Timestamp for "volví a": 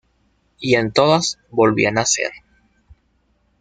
1.51-1.91